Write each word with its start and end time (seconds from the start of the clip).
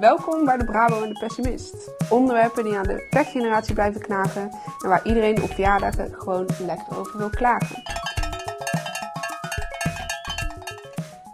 Welkom 0.00 0.44
bij 0.44 0.56
de 0.56 0.64
Bravo 0.64 1.02
en 1.02 1.08
de 1.08 1.18
Pessimist. 1.18 1.90
Onderwerpen 2.10 2.64
die 2.64 2.76
aan 2.76 2.82
de 2.82 3.06
pechgeneratie 3.10 3.74
blijven 3.74 4.00
knagen 4.00 4.50
en 4.82 4.88
waar 4.88 5.06
iedereen 5.06 5.42
op 5.42 5.48
verjaardagen 5.48 6.14
gewoon 6.14 6.48
lekker 6.66 6.98
over 6.98 7.18
wil 7.18 7.30
klagen. 7.30 7.82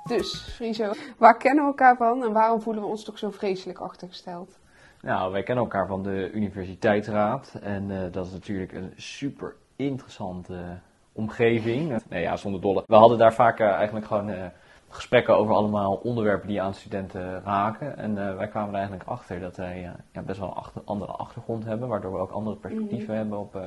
Dus, 0.05 0.53
Friso, 0.55 0.93
waar 1.19 1.37
kennen 1.37 1.65
we 1.65 1.71
elkaar 1.71 1.96
van 1.96 2.25
en 2.25 2.33
waarom 2.33 2.61
voelen 2.61 2.83
we 2.83 2.89
ons 2.89 3.05
toch 3.05 3.19
zo 3.19 3.31
vreselijk 3.31 3.79
achtergesteld? 3.79 4.59
Nou, 5.01 5.33
wij 5.33 5.43
kennen 5.43 5.65
elkaar 5.65 5.87
van 5.87 6.03
de 6.03 6.31
Universiteitsraad 6.33 7.55
en 7.63 7.91
eh, 7.91 8.13
dat 8.13 8.27
is 8.27 8.33
natuurlijk 8.33 8.73
een 8.73 8.93
super 8.97 9.55
interessante 9.77 10.79
omgeving. 11.13 12.03
Nee 12.09 12.23
ja, 12.23 12.37
zonder 12.37 12.61
dolle. 12.61 12.85
We 12.87 12.95
hadden 12.95 13.19
daar 13.19 13.35
vaak 13.35 13.61
eh, 13.61 13.73
eigenlijk 13.73 14.07
gewoon 14.07 14.31
eh, 14.31 14.47
gesprekken 14.91 15.37
over 15.37 15.55
allemaal 15.55 15.95
onderwerpen 15.95 16.49
die 16.49 16.62
aan 16.62 16.75
studenten 16.75 17.43
raken. 17.43 17.97
En 17.97 18.29
eh, 18.29 18.37
wij 18.37 18.48
kwamen 18.48 18.69
er 18.69 18.79
eigenlijk 18.79 19.09
achter 19.09 19.41
dat 19.41 19.57
wij 19.57 19.85
eh, 19.85 19.91
ja, 20.12 20.23
best 20.23 20.39
wel 20.39 20.48
een 20.48 20.55
achter- 20.55 20.83
andere 20.85 21.12
achtergrond 21.12 21.65
hebben, 21.65 21.89
waardoor 21.89 22.12
we 22.12 22.19
ook 22.19 22.31
andere 22.31 22.57
perspectieven 22.57 23.17
hebben 23.17 23.39
op 23.39 23.57
eh, 23.57 23.62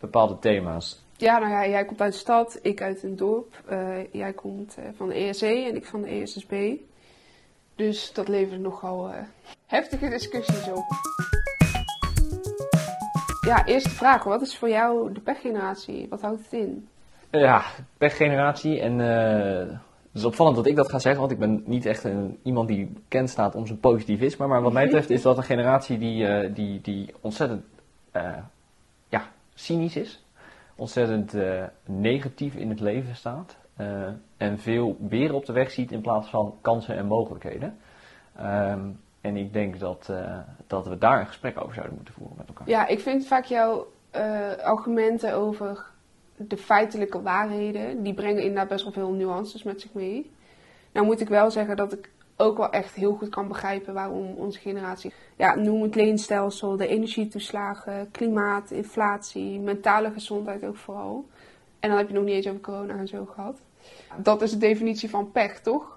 bepaalde 0.00 0.38
thema's. 0.38 1.04
Ja, 1.16 1.38
nou 1.38 1.52
ja, 1.52 1.66
jij 1.66 1.84
komt 1.84 2.00
uit 2.00 2.12
de 2.12 2.18
stad, 2.18 2.58
ik 2.62 2.82
uit 2.82 3.02
een 3.02 3.16
dorp. 3.16 3.62
Jij 4.12 4.32
komt 4.32 4.76
van 4.96 5.08
de 5.08 5.14
ESC 5.14 5.42
en 5.42 5.76
ik 5.76 5.86
van 5.86 6.02
de 6.02 6.08
ESSB. 6.08 6.76
Dus 7.74 8.12
dat 8.12 8.28
levert 8.28 8.60
nogal 8.60 9.10
heftige 9.66 10.08
discussies 10.08 10.68
op. 10.68 10.84
Ja, 13.46 13.64
eerste 13.66 13.90
vraag. 13.90 14.24
Wat 14.24 14.42
is 14.42 14.56
voor 14.58 14.68
jou 14.68 15.12
de 15.12 15.20
pechgeneratie? 15.20 16.06
Wat 16.08 16.20
houdt 16.20 16.42
het 16.42 16.52
in? 16.52 16.88
Ja, 17.30 17.62
pechgeneratie. 17.98 18.80
En 18.80 19.00
het 20.14 20.22
is 20.22 20.28
opvallend 20.28 20.56
dat 20.56 20.66
ik 20.66 20.76
dat 20.76 20.90
ga 20.90 20.98
zeggen, 20.98 21.20
want 21.20 21.32
ik 21.32 21.38
ben 21.38 21.62
niet 21.66 21.86
echt 21.86 22.04
een, 22.04 22.38
iemand 22.42 22.68
die 22.68 22.86
bekend 22.86 23.30
staat 23.30 23.54
om 23.54 23.66
zijn 23.66 23.80
positivisme. 23.80 24.46
Maar 24.46 24.62
wat 24.62 24.72
mij 24.72 24.84
betreft 24.84 25.10
is 25.10 25.22
dat 25.22 25.36
een 25.36 25.42
generatie 25.42 25.98
die, 25.98 26.26
eh, 26.26 26.54
die, 26.54 26.80
die 26.80 27.14
ontzettend 27.20 27.64
eh, 28.10 28.32
ja, 29.08 29.22
cynisch 29.54 29.96
is. 29.96 30.24
Ontzettend 30.76 31.34
eh, 31.34 31.62
negatief 31.84 32.54
in 32.54 32.68
het 32.68 32.80
leven 32.80 33.16
staat. 33.16 33.56
en 34.36 34.58
veel 34.58 34.96
beren 35.00 35.34
op 35.34 35.46
de 35.46 35.52
weg 35.52 35.70
ziet 35.70 35.92
in 35.92 36.00
plaats 36.00 36.28
van 36.28 36.54
kansen 36.60 36.96
en 36.96 37.06
mogelijkheden. 37.06 37.78
Ehm, 38.36 38.80
en 39.20 39.36
ik 39.36 39.52
denk 39.52 39.78
dat, 39.78 40.12
dat 40.66 40.86
we 40.86 40.98
daar 40.98 41.20
een 41.20 41.26
gesprek 41.26 41.60
over 41.60 41.74
zouden 41.74 41.96
moeten 41.96 42.14
voeren 42.14 42.36
met 42.36 42.48
elkaar. 42.48 42.68
Ja, 42.68 42.86
ik 42.86 43.00
vind 43.00 43.26
vaak 43.26 43.44
jouw 43.44 43.86
argumenten 44.62 45.34
over 45.34 45.92
de 46.36 46.56
feitelijke 46.56 47.22
waarheden, 47.22 48.02
die 48.02 48.14
brengen 48.14 48.42
inderdaad 48.42 48.68
best 48.68 48.84
wel 48.84 48.92
veel 48.92 49.10
nuances 49.10 49.62
met 49.62 49.80
zich 49.80 49.92
mee. 49.92 50.30
Nou 50.92 51.06
moet 51.06 51.20
ik 51.20 51.28
wel 51.28 51.50
zeggen 51.50 51.76
dat 51.76 51.92
ik 51.92 52.10
ook 52.36 52.56
wel 52.56 52.70
echt 52.70 52.94
heel 52.94 53.14
goed 53.14 53.28
kan 53.28 53.48
begrijpen 53.48 53.94
waarom 53.94 54.34
onze 54.36 54.58
generatie, 54.58 55.12
ja, 55.36 55.54
noem 55.54 55.82
het 55.82 55.94
leenstelsel, 55.94 56.76
de 56.76 56.86
energietoeslagen, 56.86 58.10
klimaat, 58.10 58.70
inflatie, 58.70 59.60
mentale 59.60 60.10
gezondheid 60.10 60.64
ook 60.64 60.76
vooral. 60.76 61.26
En 61.80 61.88
dan 61.88 61.98
heb 61.98 62.08
je 62.08 62.14
nog 62.14 62.24
niet 62.24 62.34
eens 62.34 62.48
over 62.48 62.60
corona 62.60 62.96
en 62.96 63.08
zo 63.08 63.24
gehad. 63.24 63.58
Dat 64.16 64.42
is 64.42 64.50
de 64.50 64.58
definitie 64.58 65.10
van 65.10 65.32
pech, 65.32 65.60
toch? 65.60 65.93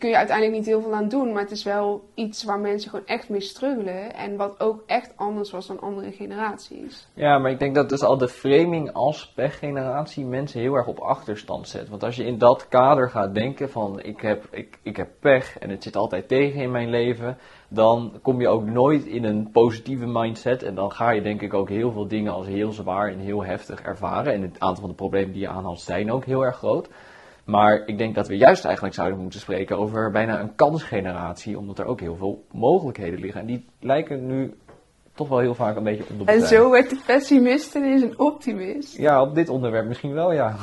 Kun 0.00 0.08
je 0.08 0.16
uiteindelijk 0.16 0.56
niet 0.56 0.66
heel 0.66 0.80
veel 0.80 0.94
aan 0.94 1.08
doen. 1.08 1.32
Maar 1.32 1.42
het 1.42 1.50
is 1.50 1.64
wel 1.64 2.08
iets 2.14 2.44
waar 2.44 2.58
mensen 2.58 2.90
gewoon 2.90 3.06
echt 3.06 3.28
mee 3.28 3.40
struggelen. 3.40 4.14
En 4.14 4.36
wat 4.36 4.60
ook 4.60 4.82
echt 4.86 5.12
anders 5.16 5.50
was 5.50 5.66
dan 5.66 5.80
andere 5.80 6.12
generaties. 6.12 7.08
Ja, 7.14 7.38
maar 7.38 7.50
ik 7.50 7.58
denk 7.58 7.74
dat 7.74 7.88
dus 7.88 8.02
al 8.02 8.18
de 8.18 8.28
framing 8.28 8.92
als 8.92 9.32
pechgeneratie 9.34 10.24
mensen 10.24 10.60
heel 10.60 10.74
erg 10.74 10.86
op 10.86 10.98
achterstand 10.98 11.68
zet. 11.68 11.88
Want 11.88 12.02
als 12.02 12.16
je 12.16 12.24
in 12.24 12.38
dat 12.38 12.68
kader 12.68 13.10
gaat 13.10 13.34
denken 13.34 13.70
van 13.70 14.02
ik 14.02 14.20
heb, 14.20 14.46
ik, 14.50 14.78
ik 14.82 14.96
heb 14.96 15.08
pech 15.20 15.58
en 15.58 15.70
het 15.70 15.82
zit 15.82 15.96
altijd 15.96 16.28
tegen 16.28 16.60
in 16.60 16.70
mijn 16.70 16.90
leven, 16.90 17.38
dan 17.68 18.18
kom 18.22 18.40
je 18.40 18.48
ook 18.48 18.64
nooit 18.64 19.04
in 19.04 19.24
een 19.24 19.50
positieve 19.50 20.06
mindset. 20.06 20.62
En 20.62 20.74
dan 20.74 20.92
ga 20.92 21.10
je 21.10 21.22
denk 21.22 21.42
ik 21.42 21.54
ook 21.54 21.68
heel 21.68 21.92
veel 21.92 22.08
dingen 22.08 22.32
als 22.32 22.46
heel 22.46 22.72
zwaar 22.72 23.12
en 23.12 23.18
heel 23.18 23.44
heftig 23.44 23.82
ervaren. 23.82 24.32
En 24.32 24.42
het 24.42 24.60
aantal 24.60 24.80
van 24.80 24.88
de 24.88 24.94
problemen 24.94 25.32
die 25.32 25.42
je 25.42 25.48
aanhaalt 25.48 25.80
zijn 25.80 26.12
ook 26.12 26.24
heel 26.24 26.44
erg 26.44 26.56
groot. 26.56 26.88
Maar 27.50 27.82
ik 27.86 27.98
denk 27.98 28.14
dat 28.14 28.28
we 28.28 28.36
juist 28.36 28.64
eigenlijk 28.64 28.94
zouden 28.94 29.18
moeten 29.18 29.40
spreken 29.40 29.78
over 29.78 30.10
bijna 30.10 30.40
een 30.40 30.54
kansgeneratie, 30.54 31.58
omdat 31.58 31.78
er 31.78 31.84
ook 31.84 32.00
heel 32.00 32.16
veel 32.16 32.44
mogelijkheden 32.52 33.20
liggen. 33.20 33.40
En 33.40 33.46
die 33.46 33.66
lijken 33.80 34.26
nu 34.26 34.54
toch 35.14 35.28
wel 35.28 35.38
heel 35.38 35.54
vaak 35.54 35.76
een 35.76 35.82
beetje 35.82 36.04
onder 36.10 36.26
En 36.28 36.40
zo 36.40 36.70
werd 36.70 36.90
de 36.90 37.00
pessimist 37.06 37.74
ineens 37.74 38.02
een 38.02 38.18
optimist. 38.18 38.96
Ja, 38.96 39.22
op 39.22 39.34
dit 39.34 39.48
onderwerp 39.48 39.86
misschien 39.86 40.12
wel, 40.12 40.32
ja. 40.32 40.56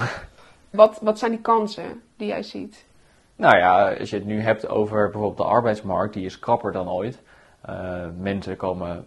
Wat, 0.70 1.00
wat 1.02 1.20
zijn 1.20 1.32
die 1.32 1.42
kansen 1.42 2.02
die 2.18 2.28
jij 2.28 2.44
ziet? 2.44 2.86
Nou 3.36 3.58
ja, 3.58 3.94
als 3.94 4.10
je 4.10 4.16
het 4.16 4.26
nu 4.26 4.42
hebt 4.42 4.68
over 4.68 5.04
bijvoorbeeld 5.04 5.38
de 5.38 5.44
arbeidsmarkt, 5.44 6.14
die 6.14 6.26
is 6.26 6.40
krapper 6.40 6.72
dan 6.72 6.90
ooit. 6.90 7.22
Uh, 7.70 8.06
mensen 8.20 8.56
komen 8.56 9.06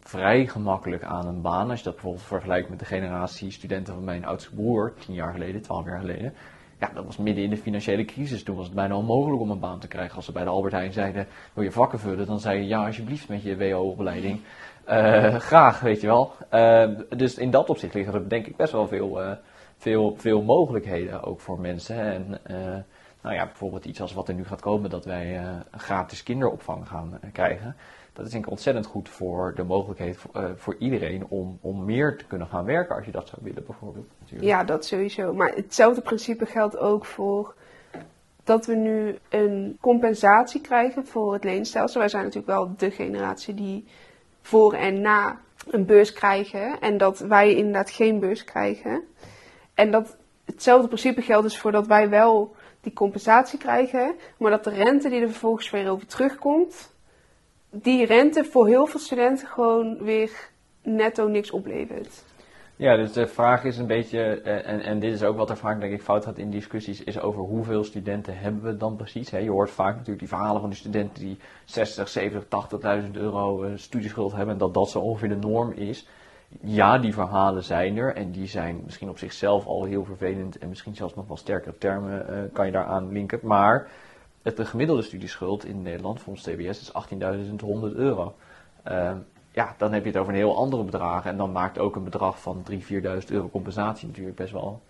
vrij 0.00 0.46
gemakkelijk 0.46 1.02
aan 1.02 1.26
een 1.26 1.42
baan. 1.42 1.70
Als 1.70 1.78
je 1.78 1.84
dat 1.84 1.94
bijvoorbeeld 1.94 2.24
vergelijkt 2.24 2.68
met 2.68 2.78
de 2.78 2.84
generatie 2.84 3.50
studenten 3.50 3.94
van 3.94 4.04
mijn 4.04 4.24
oudste 4.24 4.54
broer, 4.54 4.94
tien 4.94 5.14
jaar 5.14 5.32
geleden, 5.32 5.62
twaalf 5.62 5.84
jaar 5.84 6.00
geleden. 6.00 6.34
Ja, 6.78 6.90
dat 6.94 7.04
was 7.04 7.16
midden 7.16 7.44
in 7.44 7.50
de 7.50 7.56
financiële 7.56 8.04
crisis. 8.04 8.42
Toen 8.42 8.56
was 8.56 8.66
het 8.66 8.74
bijna 8.74 8.96
onmogelijk 8.96 9.42
om 9.42 9.50
een 9.50 9.60
baan 9.60 9.78
te 9.78 9.88
krijgen. 9.88 10.16
Als 10.16 10.24
ze 10.24 10.32
bij 10.32 10.44
de 10.44 10.50
Albert 10.50 10.72
Heijn 10.72 10.92
zeiden, 10.92 11.26
wil 11.52 11.64
je 11.64 11.72
vakken 11.72 11.98
vullen? 11.98 12.26
Dan 12.26 12.40
zei 12.40 12.58
je, 12.58 12.66
ja, 12.66 12.86
alsjeblieft 12.86 13.28
met 13.28 13.42
je 13.42 13.56
WO-opleiding. 13.56 14.40
Uh, 14.88 15.34
graag, 15.34 15.80
weet 15.80 16.00
je 16.00 16.06
wel. 16.06 16.32
Uh, 16.52 16.88
dus 17.16 17.34
in 17.38 17.50
dat 17.50 17.68
opzicht 17.68 17.94
liggen 17.94 18.14
er 18.14 18.28
denk 18.28 18.46
ik 18.46 18.56
best 18.56 18.72
wel 18.72 18.88
veel, 18.88 19.22
uh, 19.22 19.32
veel, 19.76 20.14
veel 20.16 20.42
mogelijkheden 20.42 21.22
ook 21.22 21.40
voor 21.40 21.60
mensen. 21.60 22.00
En 22.00 22.40
nou 23.22 23.34
ja, 23.34 23.44
bijvoorbeeld 23.44 23.84
iets 23.84 24.00
als 24.00 24.12
wat 24.12 24.28
er 24.28 24.34
nu 24.34 24.44
gaat 24.44 24.60
komen, 24.60 24.90
dat 24.90 25.04
wij 25.04 25.40
gratis 25.70 26.22
kinderopvang 26.22 26.88
gaan 26.88 27.20
krijgen. 27.32 27.76
Dat 28.16 28.26
is 28.26 28.32
denk 28.32 28.44
ik 28.44 28.50
ontzettend 28.50 28.86
goed 28.86 29.08
voor 29.08 29.52
de 29.56 29.62
mogelijkheid 29.62 30.16
voor, 30.16 30.54
voor, 30.56 30.76
iedereen 30.78 31.26
om, 31.28 31.58
om 31.60 31.84
meer 31.84 32.16
te 32.18 32.24
kunnen 32.24 32.46
gaan 32.46 32.64
werken 32.64 32.96
als 32.96 33.04
je 33.04 33.10
dat 33.10 33.28
zou 33.28 33.40
willen 33.44 33.64
bijvoorbeeld. 33.66 34.06
Natuurlijk. 34.18 34.48
Ja, 34.48 34.64
dat 34.64 34.84
sowieso. 34.84 35.32
Maar 35.32 35.52
hetzelfde 35.54 36.00
principe 36.00 36.46
geldt 36.46 36.78
ook 36.78 37.04
voor 37.04 37.54
dat 38.44 38.66
we 38.66 38.74
nu 38.74 39.18
een 39.28 39.76
compensatie 39.80 40.60
krijgen 40.60 41.06
voor 41.06 41.32
het 41.32 41.44
leenstelsel. 41.44 42.00
Wij 42.00 42.08
zijn 42.08 42.24
natuurlijk 42.24 42.52
wel 42.52 42.74
de 42.76 42.90
generatie 42.90 43.54
die 43.54 43.84
voor 44.42 44.72
en 44.72 45.00
na 45.00 45.40
een 45.70 45.86
beurs 45.86 46.12
krijgen. 46.12 46.80
En 46.80 46.98
dat 46.98 47.18
wij 47.18 47.54
inderdaad 47.54 47.90
geen 47.90 48.20
beurs 48.20 48.44
krijgen. 48.44 49.02
En 49.74 49.90
dat 49.90 50.16
hetzelfde 50.44 50.86
principe 50.86 51.22
geldt 51.22 51.44
dus 51.44 51.58
voor 51.58 51.72
dat 51.72 51.86
wij 51.86 52.08
wel 52.08 52.54
die 52.80 52.92
compensatie 52.92 53.58
krijgen. 53.58 54.14
Maar 54.38 54.50
dat 54.50 54.64
de 54.64 54.70
rente 54.70 55.08
die 55.08 55.20
er 55.20 55.28
vervolgens 55.28 55.70
weer 55.70 55.90
over 55.90 56.06
terugkomt, 56.06 56.94
die 57.70 58.06
rente 58.06 58.44
voor 58.44 58.66
heel 58.66 58.86
veel 58.86 59.00
studenten 59.00 59.48
gewoon 59.48 59.98
weer 59.98 60.30
netto 60.82 61.28
niks 61.28 61.50
oplevert. 61.50 62.24
Ja, 62.78 62.96
dus 62.96 63.12
de 63.12 63.26
vraag 63.26 63.64
is 63.64 63.78
een 63.78 63.86
beetje, 63.86 64.40
en, 64.40 64.80
en 64.80 64.98
dit 64.98 65.12
is 65.12 65.22
ook 65.22 65.36
wat 65.36 65.50
er 65.50 65.56
vaak 65.56 65.80
denk 65.80 65.92
ik 65.92 66.02
fout 66.02 66.24
gaat 66.24 66.38
in 66.38 66.50
discussies, 66.50 67.04
is 67.04 67.20
over 67.20 67.42
hoeveel 67.42 67.84
studenten 67.84 68.38
hebben 68.38 68.62
we 68.62 68.76
dan 68.76 68.96
precies. 68.96 69.30
Je 69.30 69.50
hoort 69.50 69.70
vaak 69.70 69.92
natuurlijk 69.92 70.18
die 70.18 70.28
verhalen 70.28 70.60
van 70.60 70.70
die 70.70 70.78
studenten 70.78 71.24
die 71.24 71.38
60, 71.64 72.08
70, 72.08 72.44
80.000 73.04 73.10
euro 73.12 73.76
studieschuld 73.76 74.32
hebben 74.32 74.52
en 74.52 74.58
dat 74.58 74.74
dat 74.74 74.90
zo 74.90 75.00
ongeveer 75.00 75.28
de 75.28 75.36
norm 75.36 75.72
is. 75.72 76.08
Ja, 76.60 76.98
die 76.98 77.12
verhalen 77.12 77.62
zijn 77.62 77.96
er 77.96 78.14
en 78.14 78.30
die 78.30 78.46
zijn 78.46 78.80
misschien 78.84 79.08
op 79.08 79.18
zichzelf 79.18 79.66
al 79.66 79.84
heel 79.84 80.04
vervelend 80.04 80.58
en 80.58 80.68
misschien 80.68 80.94
zelfs 80.94 81.14
nog 81.14 81.26
wel 81.26 81.36
sterkere 81.36 81.78
termen 81.78 82.26
uh, 82.30 82.38
kan 82.52 82.66
je 82.66 82.72
daaraan 82.72 83.12
linken. 83.12 83.40
Maar 83.42 83.88
het, 84.46 84.56
de 84.56 84.64
gemiddelde 84.64 85.02
studieschuld 85.02 85.64
in 85.64 85.82
Nederland 85.82 86.20
volgens 86.20 86.44
TBS 86.44 86.80
is 86.80 86.92
18.100 87.90 87.96
euro. 87.96 88.34
Uh, 88.88 89.12
ja, 89.50 89.74
dan 89.78 89.92
heb 89.92 90.02
je 90.02 90.10
het 90.10 90.18
over 90.18 90.32
een 90.32 90.38
heel 90.38 90.56
andere 90.56 90.84
bedragen. 90.84 91.30
En 91.30 91.36
dan 91.36 91.52
maakt 91.52 91.78
ook 91.78 91.96
een 91.96 92.04
bedrag 92.04 92.40
van 92.40 92.66
3.000, 92.70 92.76
4.000 92.76 92.98
euro 93.28 93.48
compensatie 93.48 94.06
natuurlijk 94.06 94.36
best 94.36 94.52
wel, 94.52 94.80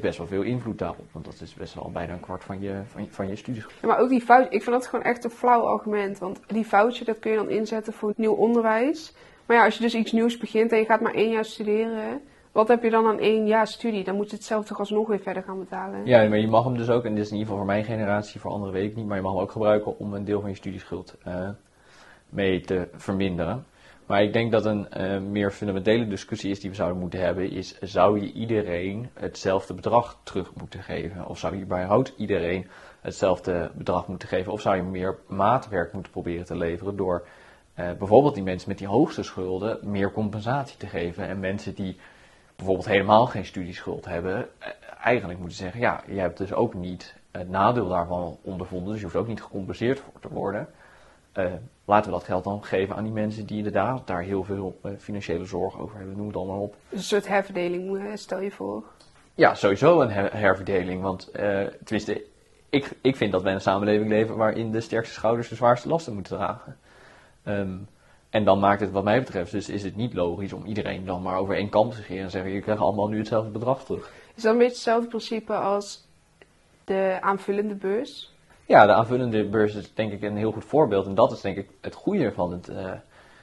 best 0.00 0.18
wel 0.18 0.26
veel 0.26 0.42
invloed 0.42 0.78
daarop. 0.78 1.06
Want 1.12 1.24
dat 1.24 1.40
is 1.40 1.54
best 1.54 1.74
wel 1.74 1.90
bijna 1.90 2.12
een 2.12 2.20
kwart 2.20 2.44
van 2.44 2.60
je, 2.60 2.80
van 2.86 3.02
je, 3.02 3.08
van 3.10 3.28
je 3.28 3.36
studieschuld. 3.36 3.80
Ja, 3.80 3.88
maar 3.88 3.98
ook 3.98 4.08
die 4.08 4.20
fout, 4.20 4.44
ik 4.52 4.62
vind 4.62 4.76
dat 4.76 4.86
gewoon 4.86 5.04
echt 5.04 5.24
een 5.24 5.30
flauw 5.30 5.62
argument. 5.62 6.18
Want 6.18 6.40
die 6.46 6.64
foutje, 6.64 7.04
dat 7.04 7.18
kun 7.18 7.30
je 7.30 7.36
dan 7.36 7.50
inzetten 7.50 7.92
voor 7.92 8.12
nieuw 8.16 8.34
onderwijs. 8.34 9.14
Maar 9.46 9.56
ja, 9.56 9.64
als 9.64 9.74
je 9.76 9.82
dus 9.82 9.94
iets 9.94 10.12
nieuws 10.12 10.36
begint 10.36 10.72
en 10.72 10.78
je 10.78 10.84
gaat 10.84 11.00
maar 11.00 11.14
één 11.14 11.30
jaar 11.30 11.44
studeren, 11.44 12.22
wat 12.52 12.68
heb 12.68 12.82
je 12.82 12.90
dan 12.90 13.06
aan 13.06 13.18
één 13.18 13.46
jaar 13.46 13.66
studie? 13.66 14.04
Dan 14.04 14.14
moet 14.14 14.30
je 14.30 14.36
het 14.36 14.44
zelf 14.44 14.66
toch 14.66 14.78
alsnog 14.78 15.08
weer 15.08 15.20
verder 15.20 15.42
gaan 15.42 15.58
betalen. 15.58 16.06
Ja, 16.06 16.28
maar 16.28 16.38
je 16.38 16.48
mag 16.48 16.64
hem 16.64 16.76
dus 16.76 16.88
ook, 16.88 17.04
en 17.04 17.14
dit 17.14 17.24
is 17.24 17.30
in 17.30 17.36
ieder 17.36 17.48
geval 17.48 17.64
voor 17.64 17.74
mijn 17.74 17.84
generatie, 17.84 18.40
voor 18.40 18.50
anderen 18.50 18.74
weet 18.74 18.90
ik 18.90 18.96
niet, 18.96 19.06
maar 19.06 19.16
je 19.16 19.22
mag 19.22 19.32
hem 19.32 19.40
ook 19.40 19.52
gebruiken 19.52 19.98
om 19.98 20.14
een 20.14 20.24
deel 20.24 20.40
van 20.40 20.50
je 20.50 20.56
studieschuld 20.56 21.16
uh, 21.26 21.48
mee 22.28 22.60
te 22.60 22.88
verminderen. 22.92 23.64
Maar 24.06 24.22
ik 24.22 24.32
denk 24.32 24.52
dat 24.52 24.64
een 24.64 24.86
uh, 24.96 25.18
meer 25.18 25.50
fundamentele 25.50 26.06
discussie 26.06 26.50
is 26.50 26.60
die 26.60 26.70
we 26.70 26.76
zouden 26.76 26.98
moeten 26.98 27.20
hebben, 27.20 27.50
is 27.50 27.78
zou 27.78 28.20
je 28.20 28.32
iedereen 28.32 29.08
hetzelfde 29.14 29.74
bedrag 29.74 30.20
terug 30.22 30.54
moeten 30.54 30.82
geven? 30.82 31.26
Of 31.26 31.38
zou 31.38 31.56
je 31.56 31.62
überhaupt 31.62 32.12
iedereen 32.16 32.66
hetzelfde 33.00 33.70
bedrag 33.74 34.08
moeten 34.08 34.28
geven? 34.28 34.52
Of 34.52 34.60
zou 34.60 34.76
je 34.76 34.82
meer 34.82 35.18
maatwerk 35.26 35.92
moeten 35.92 36.12
proberen 36.12 36.44
te 36.44 36.56
leveren 36.56 36.96
door 36.96 37.26
uh, 37.78 37.90
bijvoorbeeld 37.98 38.34
die 38.34 38.42
mensen 38.42 38.68
met 38.68 38.78
die 38.78 38.86
hoogste 38.86 39.22
schulden 39.22 39.78
meer 39.82 40.12
compensatie 40.12 40.76
te 40.76 40.86
geven 40.86 41.28
en 41.28 41.40
mensen 41.40 41.74
die 41.74 41.96
bijvoorbeeld 42.60 42.88
helemaal 42.88 43.26
geen 43.26 43.44
studieschuld 43.44 44.04
hebben, 44.04 44.48
eigenlijk 45.02 45.38
moeten 45.38 45.56
zeggen, 45.56 45.80
ja, 45.80 46.02
je 46.06 46.20
hebt 46.20 46.38
dus 46.38 46.52
ook 46.52 46.74
niet 46.74 47.14
het 47.30 47.48
nadeel 47.48 47.88
daarvan 47.88 48.38
ondervonden, 48.42 48.88
dus 48.88 48.98
je 48.98 49.04
hoeft 49.04 49.16
ook 49.16 49.26
niet 49.26 49.42
gecompenseerd 49.42 50.00
voor 50.00 50.20
te 50.20 50.28
worden. 50.28 50.68
laten 51.84 52.10
we 52.10 52.18
dat 52.18 52.24
geld 52.24 52.44
dan 52.44 52.64
geven 52.64 52.96
aan 52.96 53.04
die 53.04 53.12
mensen 53.12 53.46
die 53.46 53.56
inderdaad 53.56 54.06
daar 54.06 54.22
heel 54.22 54.44
veel 54.44 54.80
financiële 54.98 55.44
zorg 55.44 55.78
over 55.78 55.96
hebben, 55.96 56.16
noem 56.16 56.26
het 56.26 56.36
allemaal 56.36 56.60
op. 56.60 56.74
Een 56.88 57.02
soort 57.02 57.28
herverdeling, 57.28 58.18
stel 58.18 58.40
je 58.40 58.50
voor. 58.50 58.82
Ja, 59.34 59.54
sowieso 59.54 60.00
een 60.00 60.10
herverdeling. 60.10 61.02
Want 61.02 61.30
tenminste, 61.84 62.24
ik, 62.70 62.90
ik 63.00 63.16
vind 63.16 63.32
dat 63.32 63.42
wij 63.42 63.50
in 63.50 63.56
een 63.56 63.62
samenleving 63.62 64.08
leven 64.08 64.36
waarin 64.36 64.70
de 64.70 64.80
sterkste 64.80 65.14
schouders 65.14 65.48
de 65.48 65.54
zwaarste 65.54 65.88
lasten 65.88 66.14
moeten 66.14 66.36
dragen. 66.36 66.76
Ehm, 67.42 67.76
en 68.30 68.44
dan 68.44 68.58
maakt 68.58 68.80
het 68.80 68.90
wat 68.90 69.04
mij 69.04 69.18
betreft, 69.18 69.52
dus 69.52 69.68
is 69.68 69.82
het 69.82 69.96
niet 69.96 70.14
logisch 70.14 70.52
om 70.52 70.64
iedereen 70.64 71.04
dan 71.04 71.22
maar 71.22 71.38
over 71.38 71.54
één 71.54 71.68
kant 71.68 71.92
te 71.92 72.02
scheren 72.02 72.24
en 72.24 72.30
zeggen, 72.30 72.50
je 72.50 72.60
krijgt 72.60 72.82
allemaal 72.82 73.08
nu 73.08 73.18
hetzelfde 73.18 73.50
bedrag 73.50 73.84
terug. 73.84 74.12
Is 74.34 74.42
dat 74.42 74.52
een 74.52 74.58
beetje 74.58 74.74
hetzelfde 74.74 75.08
principe 75.08 75.54
als 75.54 76.08
de 76.84 77.18
aanvullende 77.20 77.74
beurs? 77.74 78.32
Ja, 78.66 78.86
de 78.86 78.92
aanvullende 78.92 79.48
beurs 79.48 79.74
is 79.74 79.94
denk 79.94 80.12
ik 80.12 80.22
een 80.22 80.36
heel 80.36 80.52
goed 80.52 80.64
voorbeeld. 80.64 81.06
En 81.06 81.14
dat 81.14 81.32
is 81.32 81.40
denk 81.40 81.56
ik 81.56 81.68
het 81.80 81.94
goede 81.94 82.32
van 82.32 82.52
het 82.52 82.68
uh, 82.68 82.92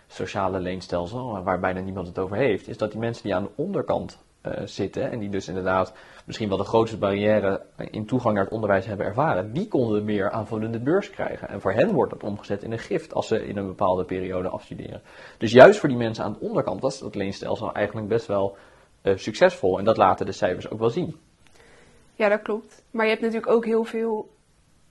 sociale 0.08 0.60
leenstelsel, 0.60 1.44
waar 1.44 1.60
bijna 1.60 1.80
niemand 1.80 2.08
het 2.08 2.20
over 2.20 2.38
heeft, 2.38 2.68
is 2.68 2.78
dat 2.78 2.92
die 2.92 3.00
mensen 3.00 3.24
die 3.24 3.36
aan 3.36 3.44
de 3.44 3.50
onderkant 3.56 4.18
zitten 4.66 5.12
en 5.12 5.20
die 5.20 5.30
dus 5.30 5.48
inderdaad 5.48 5.94
misschien 6.26 6.50
wel 6.50 6.58
de 6.58 6.64
grootste 6.64 6.98
barrière 6.98 7.62
in 7.92 8.06
toegang 8.06 8.36
naar 8.36 8.44
het 8.44 8.54
onderwijs 8.54 8.86
hebben 8.86 9.06
ervaren, 9.06 9.54
die 9.54 9.68
konden 9.68 10.04
meer 10.04 10.32
aanvullende 10.32 10.80
beurs 10.80 11.10
krijgen. 11.10 11.50
En 11.50 11.62
voor 11.62 11.72
hen 11.72 11.92
wordt 11.92 12.12
dat 12.12 12.24
omgezet 12.24 12.64
in 12.64 12.72
een 12.72 12.80
gift 12.80 13.14
als 13.14 13.28
ze 13.28 13.48
in 13.48 13.58
een 13.58 13.68
bepaalde 13.68 14.06
periode 14.06 14.50
afstuderen. 14.50 15.02
Dus 15.38 15.52
juist 15.52 15.80
voor 15.80 15.90
die 15.90 15.98
mensen 15.98 16.24
aan 16.24 16.34
de 16.34 16.46
onderkant 16.46 16.82
was 16.82 17.00
dat 17.00 17.16
leenstelsel 17.16 17.74
eigenlijk 17.74 18.08
best 18.08 18.26
wel 18.26 18.58
uh, 19.04 19.18
succesvol. 19.18 19.78
En 19.78 19.86
dat 19.86 19.98
laten 19.98 20.26
de 20.26 20.32
cijfers 20.32 20.70
ook 20.70 20.80
wel 20.80 20.90
zien. 20.90 21.16
Ja, 22.16 22.30
dat 22.30 22.42
klopt. 22.42 22.84
Maar 22.92 23.06
je 23.06 23.12
hebt 23.12 23.24
natuurlijk 23.24 23.52
ook 23.52 23.66
heel 23.66 23.84
veel 23.84 24.30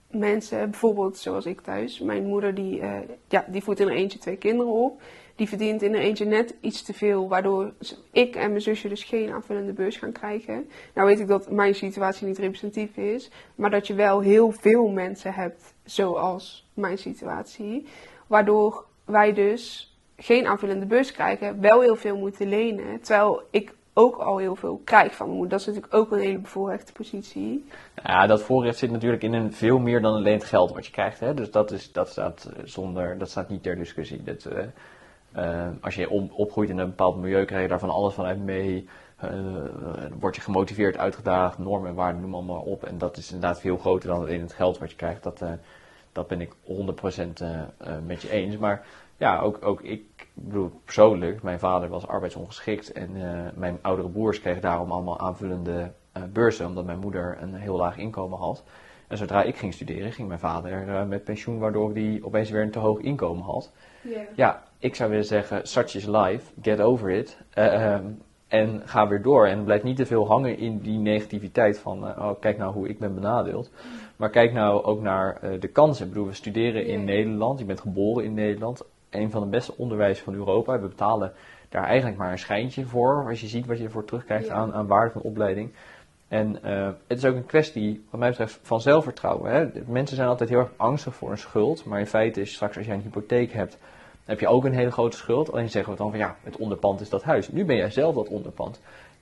mensen, 0.07 0.69
bijvoorbeeld 0.69 1.17
zoals 1.17 1.45
ik 1.45 1.61
thuis. 1.61 1.99
Mijn 1.99 2.25
moeder 2.25 2.53
die, 2.53 2.79
uh, 2.79 2.99
ja, 3.27 3.45
die 3.47 3.63
voedt 3.63 3.79
in 3.79 3.87
een 3.87 3.95
eentje 3.95 4.19
twee 4.19 4.37
kinderen 4.37 4.73
op 4.73 5.01
die 5.37 5.47
verdient 5.47 5.81
in 5.81 5.93
een 5.93 6.01
eentje 6.01 6.25
net 6.25 6.53
iets 6.61 6.81
te 6.81 6.93
veel, 6.93 7.27
waardoor 7.27 7.73
ik 8.11 8.35
en 8.35 8.49
mijn 8.49 8.61
zusje 8.61 8.87
dus 8.87 9.03
geen 9.03 9.31
aanvullende 9.31 9.73
beurs 9.73 9.97
gaan 9.97 10.11
krijgen. 10.11 10.69
Nou 10.93 11.07
weet 11.07 11.19
ik 11.19 11.27
dat 11.27 11.51
mijn 11.51 11.75
situatie 11.75 12.27
niet 12.27 12.37
representatief 12.37 12.97
is, 12.97 13.29
maar 13.55 13.69
dat 13.69 13.87
je 13.87 13.93
wel 13.93 14.19
heel 14.19 14.51
veel 14.51 14.87
mensen 14.87 15.33
hebt 15.33 15.73
zoals 15.83 16.67
mijn 16.73 16.97
situatie, 16.97 17.85
waardoor 18.27 18.85
wij 19.05 19.33
dus 19.33 19.95
geen 20.15 20.47
aanvullende 20.47 20.85
beurs 20.85 21.11
krijgen, 21.11 21.61
wel 21.61 21.81
heel 21.81 21.95
veel 21.95 22.17
moeten 22.17 22.49
lenen, 22.49 23.01
terwijl 23.01 23.41
ik 23.51 23.73
ook 23.97 24.15
al 24.15 24.37
heel 24.37 24.55
veel 24.55 24.81
krijg 24.83 25.15
van 25.15 25.29
moeder. 25.29 25.49
Dat 25.49 25.59
is 25.59 25.65
natuurlijk 25.65 25.93
ook 25.93 26.11
een 26.11 26.19
hele 26.19 26.39
bevoorrechte 26.39 26.91
positie. 26.91 27.65
Ja, 28.03 28.27
dat 28.27 28.41
voorrecht 28.41 28.77
zit 28.77 28.91
natuurlijk 28.91 29.23
in 29.23 29.33
een 29.33 29.53
veel 29.53 29.79
meer 29.79 30.01
dan 30.01 30.13
alleen 30.13 30.33
het 30.33 30.43
geld 30.43 30.73
wat 30.73 30.85
je 30.85 30.91
krijgt. 30.91 31.19
Hè? 31.19 31.33
Dus 31.33 31.51
dat, 31.51 31.71
is, 31.71 31.91
dat, 31.91 32.09
staat 32.09 32.49
zonder, 32.63 33.17
dat 33.17 33.29
staat 33.29 33.49
niet 33.49 33.63
ter 33.63 33.75
discussie. 33.75 34.23
Dat, 34.23 34.47
uh, 34.53 34.63
uh, 35.37 35.67
als 35.81 35.95
je 35.95 36.09
opgroeit 36.31 36.69
in 36.69 36.77
een 36.77 36.89
bepaald 36.89 37.17
milieu, 37.17 37.45
krijg 37.45 37.61
je 37.61 37.67
daar 37.67 37.79
van 37.79 37.89
alles 37.89 38.13
vanuit 38.13 38.39
mee. 38.39 38.87
Uh, 39.23 39.31
word 40.19 40.35
je 40.35 40.41
gemotiveerd, 40.41 40.97
uitgedaagd, 40.97 41.57
normen 41.57 41.89
en 41.89 41.95
waarden, 41.95 42.21
noem 42.21 42.33
allemaal 42.33 42.61
op. 42.61 42.83
En 42.83 42.97
dat 42.97 43.17
is 43.17 43.31
inderdaad 43.31 43.59
veel 43.59 43.77
groter 43.77 44.09
dan 44.09 44.19
alleen 44.19 44.41
het 44.41 44.53
geld 44.53 44.77
wat 44.77 44.89
je 44.89 44.95
krijgt. 44.95 45.23
Dat, 45.23 45.43
dat 46.11 46.27
ben 46.27 46.41
ik 46.41 46.53
100% 46.53 46.57
met 48.05 48.21
je 48.21 48.29
eens. 48.29 48.57
Maar 48.57 48.85
ja, 49.17 49.39
ook, 49.39 49.65
ook 49.65 49.81
ik 49.81 50.27
bedoel 50.33 50.71
persoonlijk, 50.85 51.43
mijn 51.43 51.59
vader 51.59 51.89
was 51.89 52.07
arbeidsongeschikt 52.07 52.91
en 52.91 53.11
mijn 53.55 53.77
oudere 53.81 54.09
broers 54.09 54.41
kregen 54.41 54.61
daarom 54.61 54.91
allemaal 54.91 55.19
aanvullende 55.19 55.91
beurzen, 56.33 56.67
omdat 56.67 56.85
mijn 56.85 56.99
moeder 56.99 57.37
een 57.41 57.55
heel 57.55 57.75
laag 57.75 57.97
inkomen 57.97 58.37
had. 58.37 58.63
En 59.07 59.17
zodra 59.17 59.43
ik 59.43 59.55
ging 59.55 59.73
studeren, 59.73 60.11
ging 60.11 60.27
mijn 60.27 60.39
vader 60.39 61.07
met 61.07 61.23
pensioen, 61.23 61.59
waardoor 61.59 61.93
hij 61.93 62.19
opeens 62.23 62.49
weer 62.49 62.61
een 62.61 62.71
te 62.71 62.79
hoog 62.79 62.99
inkomen 62.99 63.43
had. 63.43 63.71
Yeah. 64.01 64.21
Ja, 64.35 64.63
ik 64.79 64.95
zou 64.95 65.09
willen 65.09 65.25
zeggen, 65.25 65.67
such 65.67 65.95
is 65.95 66.05
life, 66.05 66.51
get 66.61 66.81
over 66.81 67.09
it. 67.09 67.37
Uh, 67.55 67.93
um, 67.93 68.21
en 68.47 68.81
ga 68.85 69.07
weer 69.07 69.21
door. 69.21 69.47
En 69.47 69.63
blijf 69.63 69.83
niet 69.83 69.95
te 69.95 70.05
veel 70.05 70.27
hangen 70.27 70.57
in 70.57 70.79
die 70.79 70.97
negativiteit 70.97 71.79
van, 71.79 72.07
uh, 72.07 72.17
oh, 72.19 72.39
kijk 72.39 72.57
nou 72.57 72.73
hoe 72.73 72.87
ik 72.87 72.99
ben 72.99 73.13
benadeeld. 73.13 73.71
Maar 74.15 74.29
kijk 74.29 74.53
nou 74.53 74.83
ook 74.83 75.01
naar 75.01 75.39
uh, 75.43 75.59
de 75.59 75.67
kansen. 75.67 76.05
Ik 76.05 76.11
bedoel, 76.11 76.27
we 76.27 76.33
studeren 76.33 76.85
in 76.85 77.03
Nederland. 77.03 77.59
Je 77.59 77.65
bent 77.65 77.79
geboren 77.79 78.23
in 78.23 78.33
Nederland. 78.33 78.83
Een 79.09 79.31
van 79.31 79.41
de 79.41 79.47
beste 79.47 79.77
onderwijs 79.77 80.19
van 80.19 80.33
Europa. 80.33 80.79
We 80.79 80.87
betalen 80.87 81.33
daar 81.69 81.83
eigenlijk 81.83 82.17
maar 82.17 82.31
een 82.31 82.39
schijntje 82.39 82.85
voor. 82.85 83.25
Als 83.29 83.41
je 83.41 83.47
ziet 83.47 83.65
wat 83.65 83.77
je 83.77 83.83
ervoor 83.83 84.05
terugkrijgt 84.05 84.49
aan, 84.49 84.73
aan 84.73 84.87
waarde 84.87 85.11
van 85.11 85.21
opleiding. 85.21 85.71
En 86.27 86.59
uh, 86.65 86.89
het 87.07 87.17
is 87.17 87.25
ook 87.25 87.35
een 87.35 87.45
kwestie, 87.45 88.05
wat 88.09 88.19
mij 88.19 88.29
betreft, 88.29 88.59
van 88.61 88.81
zelfvertrouwen. 88.81 89.51
Hè? 89.51 89.67
Mensen 89.85 90.15
zijn 90.15 90.27
altijd 90.27 90.49
heel 90.49 90.59
erg 90.59 90.71
angstig 90.75 91.15
voor 91.15 91.31
een 91.31 91.37
schuld. 91.37 91.85
Maar 91.85 91.99
in 91.99 92.07
feite 92.07 92.41
is 92.41 92.53
straks 92.53 92.77
als 92.77 92.85
jij 92.85 92.95
een 92.95 93.01
hypotheek 93.01 93.53
hebt 93.53 93.77
heb 94.27 94.39
je 94.39 94.47
ook 94.47 94.65
een 94.65 94.73
hele 94.73 94.91
grote 94.91 95.17
schuld. 95.17 95.51
Alleen 95.51 95.69
zeggen 95.69 95.91
we 95.91 95.97
dan 95.97 96.09
van 96.09 96.19
ja, 96.19 96.35
het 96.43 96.57
onderpand 96.57 97.01
is 97.01 97.09
dat 97.09 97.23
huis. 97.23 97.49
Nu 97.49 97.65
ben 97.65 97.75
jij 97.75 97.91
zelf 97.91 98.15
dat 98.15 98.27
onderpand. 98.27 98.79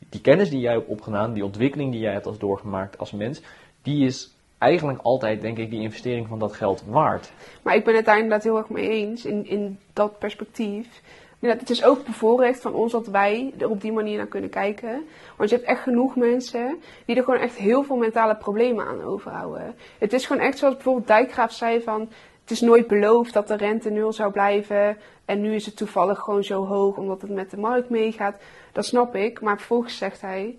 Die 0.09 0.21
kennis 0.21 0.49
die 0.49 0.59
jij 0.59 0.73
hebt 0.73 0.87
opgedaan, 0.87 1.33
die 1.33 1.45
ontwikkeling 1.45 1.91
die 1.91 2.01
jij 2.01 2.13
hebt 2.13 2.25
als 2.25 2.37
doorgemaakt 2.37 2.97
als 2.97 3.11
mens, 3.11 3.41
die 3.81 4.05
is 4.05 4.34
eigenlijk 4.57 4.99
altijd, 5.01 5.41
denk 5.41 5.57
ik, 5.57 5.69
die 5.69 5.81
investering 5.81 6.27
van 6.27 6.39
dat 6.39 6.53
geld 6.53 6.83
waard. 6.87 7.31
Maar 7.61 7.75
ik 7.75 7.83
ben 7.83 7.95
het 7.95 8.05
daar 8.05 8.15
inderdaad 8.15 8.43
heel 8.43 8.57
erg 8.57 8.69
mee 8.69 8.89
eens 8.89 9.25
in, 9.25 9.47
in 9.47 9.79
dat 9.93 10.19
perspectief. 10.19 11.01
het 11.39 11.69
is 11.69 11.83
ook 11.83 12.05
bevoorrecht 12.05 12.61
van 12.61 12.73
ons 12.73 12.91
dat 12.91 13.07
wij 13.07 13.53
er 13.57 13.69
op 13.69 13.81
die 13.81 13.91
manier 13.91 14.17
naar 14.17 14.27
kunnen 14.27 14.49
kijken. 14.49 15.05
Want 15.37 15.49
je 15.49 15.55
hebt 15.55 15.67
echt 15.67 15.81
genoeg 15.81 16.15
mensen 16.15 16.81
die 17.05 17.15
er 17.15 17.23
gewoon 17.23 17.39
echt 17.39 17.55
heel 17.55 17.83
veel 17.83 17.95
mentale 17.95 18.35
problemen 18.35 18.85
aan 18.85 19.01
overhouden. 19.01 19.75
Het 19.97 20.13
is 20.13 20.25
gewoon 20.25 20.41
echt 20.41 20.57
zoals 20.57 20.73
bijvoorbeeld 20.73 21.07
Dijkgraaf 21.07 21.51
zei 21.51 21.81
van 21.81 22.09
het 22.45 22.53
is 22.53 22.61
nooit 22.61 22.87
beloofd 22.87 23.33
dat 23.33 23.47
de 23.47 23.55
rente 23.55 23.89
nul 23.89 24.13
zou 24.13 24.31
blijven. 24.31 24.97
En 25.25 25.41
nu 25.41 25.55
is 25.55 25.65
het 25.65 25.77
toevallig 25.77 26.19
gewoon 26.19 26.43
zo 26.43 26.65
hoog 26.65 26.97
omdat 26.97 27.21
het 27.21 27.31
met 27.31 27.51
de 27.51 27.57
markt 27.57 27.89
meegaat. 27.89 28.41
Dat 28.71 28.85
snap 28.85 29.15
ik. 29.15 29.41
Maar 29.41 29.57
vervolgens 29.57 29.97
zegt 29.97 30.21
hij. 30.21 30.57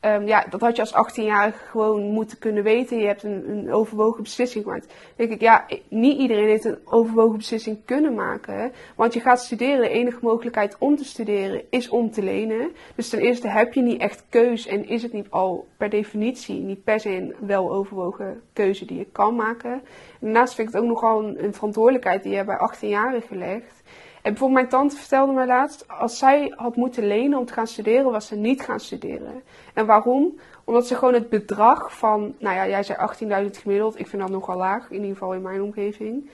Um, 0.00 0.26
ja, 0.26 0.46
dat 0.50 0.60
had 0.60 0.76
je 0.76 0.82
als 0.82 1.10
18-jarige 1.10 1.66
gewoon 1.66 2.02
moeten 2.02 2.38
kunnen 2.38 2.62
weten. 2.62 2.98
Je 2.98 3.06
hebt 3.06 3.22
een, 3.22 3.50
een 3.50 3.72
overwogen 3.72 4.22
beslissing 4.22 4.64
gemaakt. 4.64 4.94
Denk 5.16 5.30
ik, 5.30 5.40
ja, 5.40 5.66
niet 5.88 6.18
iedereen 6.18 6.48
heeft 6.48 6.64
een 6.64 6.78
overwogen 6.84 7.36
beslissing 7.36 7.78
kunnen 7.84 8.14
maken. 8.14 8.72
Want 8.96 9.14
je 9.14 9.20
gaat 9.20 9.40
studeren. 9.40 9.80
De 9.80 9.88
enige 9.88 10.18
mogelijkheid 10.20 10.76
om 10.78 10.96
te 10.96 11.04
studeren 11.04 11.62
is 11.70 11.88
om 11.88 12.10
te 12.10 12.22
lenen. 12.22 12.70
Dus 12.94 13.08
ten 13.08 13.18
eerste 13.18 13.48
heb 13.48 13.74
je 13.74 13.82
niet 13.82 14.00
echt 14.00 14.24
keus. 14.28 14.66
En 14.66 14.88
is 14.88 15.02
het 15.02 15.12
niet 15.12 15.30
al 15.30 15.66
per 15.76 15.90
definitie 15.90 16.60
niet 16.60 16.84
per 16.84 17.00
se 17.00 17.16
een 17.16 17.34
wel 17.38 17.72
overwogen 17.72 18.40
keuze 18.52 18.84
die 18.84 18.98
je 18.98 19.06
kan 19.12 19.34
maken. 19.34 19.72
En 19.72 19.80
daarnaast 20.20 20.54
vind 20.54 20.68
ik 20.68 20.74
het 20.74 20.82
ook 20.82 20.88
nogal 20.88 21.24
een, 21.24 21.44
een 21.44 21.54
verantwoordelijkheid 21.54 22.22
die 22.22 22.32
je 22.32 22.44
bij 22.44 22.70
18-jarigen 22.74 23.36
legt. 23.36 23.82
En 24.28 24.34
bijvoorbeeld 24.34 24.70
mijn 24.70 24.80
tante 24.80 24.96
vertelde 24.96 25.32
me 25.32 25.46
laatst, 25.46 25.88
als 25.88 26.18
zij 26.18 26.52
had 26.56 26.76
moeten 26.76 27.06
lenen 27.06 27.38
om 27.38 27.44
te 27.44 27.52
gaan 27.52 27.66
studeren, 27.66 28.10
was 28.10 28.26
ze 28.26 28.36
niet 28.36 28.62
gaan 28.62 28.80
studeren. 28.80 29.42
En 29.74 29.86
waarom? 29.86 30.38
Omdat 30.64 30.86
ze 30.86 30.94
gewoon 30.94 31.14
het 31.14 31.28
bedrag 31.28 31.98
van, 31.98 32.34
nou 32.38 32.54
ja, 32.54 32.68
jij 32.68 32.82
zei 32.82 32.98
18.000 33.44 33.50
gemiddeld, 33.50 33.98
ik 33.98 34.06
vind 34.06 34.22
dat 34.22 34.30
nogal 34.30 34.56
laag, 34.56 34.90
in 34.90 34.96
ieder 34.96 35.12
geval 35.12 35.34
in 35.34 35.42
mijn 35.42 35.62
omgeving. 35.62 36.30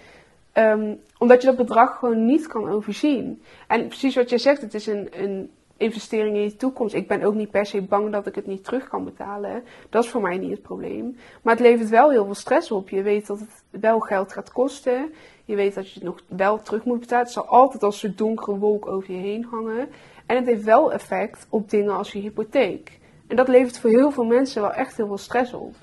Um, 0.55 1.01
omdat 1.19 1.41
je 1.41 1.47
dat 1.47 1.57
bedrag 1.57 1.99
gewoon 1.99 2.27
niet 2.27 2.47
kan 2.47 2.69
overzien. 2.71 3.43
En 3.67 3.87
precies 3.87 4.15
wat 4.15 4.29
jij 4.29 4.39
zegt, 4.39 4.61
het 4.61 4.75
is 4.75 4.87
een, 4.87 5.09
een 5.13 5.51
investering 5.77 6.37
in 6.37 6.43
je 6.43 6.57
toekomst. 6.57 6.95
Ik 6.95 7.09
ben 7.09 7.23
ook 7.23 7.35
niet 7.35 7.51
per 7.51 7.67
se 7.67 7.83
bang 7.83 8.13
dat 8.13 8.27
ik 8.27 8.35
het 8.35 8.47
niet 8.47 8.65
terug 8.65 8.89
kan 8.89 9.05
betalen. 9.05 9.65
Dat 9.91 10.05
is 10.05 10.11
voor 10.11 10.21
mij 10.21 10.39
niet 10.39 10.51
het 10.51 10.63
probleem. 10.63 11.17
Maar 11.43 11.55
het 11.55 11.63
levert 11.63 11.89
wel 11.89 12.11
heel 12.11 12.25
veel 12.25 12.35
stress 12.35 12.71
op. 12.71 12.89
Je 12.89 13.03
weet 13.03 13.27
dat 13.27 13.39
het 13.39 13.81
wel 13.81 14.01
geld 14.01 14.33
gaat 14.33 14.53
kosten. 14.53 15.13
Je 15.45 15.55
weet 15.55 15.75
dat 15.75 15.89
je 15.89 15.95
het 15.95 16.03
nog 16.03 16.23
wel 16.27 16.63
terug 16.63 16.85
moet 16.85 17.01
betalen. 17.01 17.25
Het 17.25 17.33
zal 17.33 17.47
altijd 17.47 17.83
als 17.83 18.03
een 18.03 18.17
donkere 18.17 18.59
wolk 18.59 18.87
over 18.87 19.13
je 19.13 19.21
heen 19.21 19.45
hangen. 19.51 19.89
En 20.27 20.37
het 20.37 20.47
heeft 20.47 20.65
wel 20.65 20.93
effect 20.93 21.47
op 21.49 21.71
dingen 21.71 21.97
als 21.97 22.13
je 22.13 22.19
hypotheek. 22.19 22.99
En 23.27 23.37
dat 23.37 23.49
levert 23.49 23.79
voor 23.79 23.91
heel 23.91 24.11
veel 24.11 24.25
mensen 24.25 24.63
wel 24.63 24.73
echt 24.73 24.97
heel 24.97 25.07
veel 25.07 25.19
stress 25.19 25.53
op. 25.53 25.75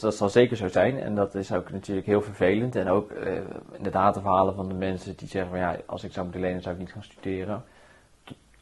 Dat 0.00 0.14
zal 0.14 0.28
zeker 0.28 0.56
zo 0.56 0.68
zijn 0.68 0.98
en 0.98 1.14
dat 1.14 1.34
is 1.34 1.52
ook 1.52 1.70
natuurlijk 1.70 2.06
heel 2.06 2.22
vervelend. 2.22 2.76
En 2.76 2.88
ook 2.88 3.10
uh, 3.10 3.32
inderdaad 3.72 4.14
de 4.14 4.20
verhalen 4.20 4.54
van 4.54 4.68
de 4.68 4.74
mensen 4.74 5.16
die 5.16 5.28
zeggen 5.28 5.50
van 5.50 5.60
ja, 5.60 5.76
als 5.86 6.04
ik 6.04 6.12
zou 6.12 6.24
moeten 6.24 6.42
lenen 6.42 6.62
zou 6.62 6.74
ik 6.74 6.80
niet 6.80 6.92
gaan 6.92 7.02
studeren 7.02 7.64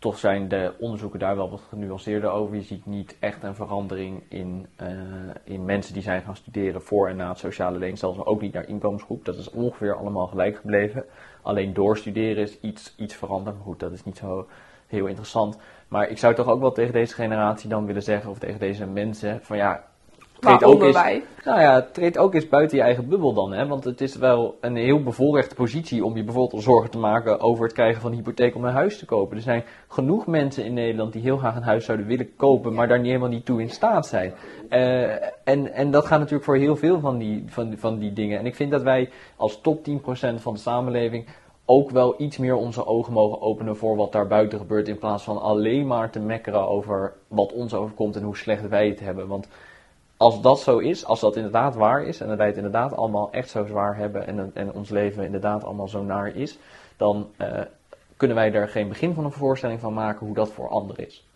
toch 0.00 0.19
zijn 0.19 0.49
de 0.49 0.75
onderzoeken 0.78 1.19
daar 1.19 1.37
wel 1.37 1.50
wat 1.50 1.61
genuanceerder 1.69 2.30
over. 2.30 2.57
Je 2.57 2.62
ziet 2.62 2.87
niet 2.87 3.16
echt 3.19 3.42
een 3.42 3.54
verandering 3.54 4.23
in, 4.28 4.66
uh, 4.83 4.88
in 5.45 5.64
mensen 5.64 5.95
die 5.95 6.02
zijn 6.02 6.23
gaan 6.23 6.37
studeren 6.37 6.83
voor 6.83 7.09
en 7.09 7.16
na 7.16 7.28
het 7.28 7.38
sociale 7.38 7.78
leenstelsel. 7.78 8.26
Ook 8.26 8.40
niet 8.40 8.52
naar 8.52 8.69
inkomensgroep. 8.69 9.25
Dat 9.25 9.37
is 9.37 9.50
ongeveer 9.50 9.97
allemaal 9.97 10.26
gelijk 10.26 10.57
gebleven. 10.57 11.04
Alleen 11.42 11.75
doorstuderen 11.75 12.42
is 12.42 12.61
iets, 12.61 12.95
iets 12.97 13.14
veranderd. 13.14 13.57
Maar 13.57 13.64
goed, 13.64 13.80
dat 13.80 13.92
is 13.92 14.04
niet 14.04 14.16
zo 14.16 14.49
heel 14.87 15.07
interessant. 15.07 15.59
Maar 15.88 16.09
ik 16.09 16.19
zou 16.19 16.35
toch 16.35 16.47
ook 16.47 16.61
wel 16.61 16.73
tegen 16.73 16.92
deze 16.92 17.14
generatie 17.14 17.69
dan 17.69 17.87
willen 17.87 18.02
zeggen, 18.02 18.30
of 18.30 18.38
tegen 18.38 18.59
deze 18.59 18.87
mensen, 18.87 19.42
van 19.42 19.57
ja, 19.57 19.89
treed 20.40 20.64
ook 20.64 20.82
eens, 20.82 21.23
nou 21.44 21.61
ja, 21.61 21.82
treed 21.92 22.18
ook 22.18 22.35
eens 22.35 22.49
buiten 22.49 22.76
je 22.76 22.82
eigen 22.82 23.09
bubbel 23.09 23.32
dan. 23.32 23.52
Hè? 23.52 23.66
Want 23.66 23.85
het 23.85 24.00
is 24.00 24.16
wel 24.16 24.59
een 24.61 24.76
heel 24.76 25.02
bevoorrechte 25.02 25.54
positie 25.54 26.04
om 26.04 26.16
je 26.16 26.25
bijvoorbeeld 26.25 26.62
zorgen 26.62 26.90
te 26.90 26.99
maken 26.99 27.40
over 27.40 27.64
het 27.64 27.73
krijgen 27.73 28.00
van 28.00 28.11
een 28.11 28.16
hypotheek 28.16 28.54
om 28.54 28.64
een 28.64 28.73
huis 28.73 28.99
te 28.99 29.04
kopen. 29.04 29.37
Er 29.37 29.42
zijn 29.42 29.64
genoeg 29.88 30.26
mensen 30.26 30.64
in 30.64 30.75
Nederland 30.75 31.12
die 31.12 31.23
heel 31.23 31.37
graag 31.37 31.56
een 31.56 31.62
huis 31.62 31.85
zouden 31.85 32.06
willen 32.06 32.37
kopen, 32.37 32.75
maar 32.75 32.88
daar 32.88 32.99
niet 32.99 33.06
helemaal 33.06 33.28
niet 33.28 33.44
toe 33.44 33.61
in 33.61 33.70
staat 33.70 34.06
zijn. 34.06 34.32
Eh, 34.68 35.12
en, 35.44 35.73
en 35.73 35.90
dat 35.90 36.06
gaat 36.06 36.18
natuurlijk 36.18 36.44
voor 36.44 36.56
heel 36.56 36.76
veel 36.76 37.00
van 37.00 37.18
die, 37.18 37.44
van, 37.47 37.75
van 37.76 37.99
die 37.99 38.12
dingen. 38.12 38.38
En 38.38 38.47
ik 38.47 38.54
vind 38.54 38.70
dat 38.70 38.82
wij 38.82 39.11
als 39.37 39.61
top 39.61 39.88
10% 39.88 39.92
van 40.35 40.54
de 40.54 40.61
samenleving 40.61 41.26
ook 41.70 41.90
wel 41.90 42.14
iets 42.18 42.37
meer 42.37 42.54
onze 42.54 42.87
ogen 42.87 43.12
mogen 43.12 43.40
openen 43.40 43.76
voor 43.76 43.97
wat 43.97 44.12
daar 44.12 44.26
buiten 44.26 44.59
gebeurt. 44.59 44.88
In 44.88 44.99
plaats 44.99 45.25
van 45.25 45.40
alleen 45.40 45.87
maar 45.87 46.11
te 46.11 46.20
mekkeren 46.20 46.68
over 46.68 47.12
wat 47.28 47.52
ons 47.52 47.75
overkomt 47.75 48.16
en 48.16 48.23
hoe 48.23 48.37
slecht 48.37 48.68
wij 48.68 48.88
het 48.88 49.00
hebben. 49.00 49.28
Want 49.28 49.49
als 50.20 50.40
dat 50.40 50.60
zo 50.60 50.78
is, 50.78 51.04
als 51.04 51.20
dat 51.20 51.36
inderdaad 51.36 51.74
waar 51.74 52.02
is 52.02 52.20
en 52.20 52.28
dat 52.28 52.36
wij 52.36 52.46
het 52.46 52.56
inderdaad 52.56 52.96
allemaal 52.96 53.32
echt 53.32 53.50
zo 53.50 53.64
zwaar 53.64 53.96
hebben 53.96 54.26
en, 54.26 54.50
en 54.54 54.72
ons 54.72 54.90
leven 54.90 55.24
inderdaad 55.24 55.64
allemaal 55.64 55.88
zo 55.88 56.02
naar 56.02 56.36
is, 56.36 56.58
dan 56.96 57.30
eh, 57.36 57.60
kunnen 58.16 58.36
wij 58.36 58.52
er 58.52 58.68
geen 58.68 58.88
begin 58.88 59.14
van 59.14 59.24
een 59.24 59.32
voorstelling 59.32 59.80
van 59.80 59.94
maken 59.94 60.26
hoe 60.26 60.34
dat 60.34 60.52
voor 60.52 60.68
anderen 60.68 61.06
is. 61.06 61.26